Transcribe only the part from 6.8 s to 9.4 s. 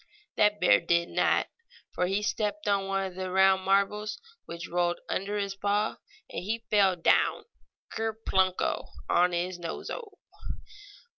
down ker punko! on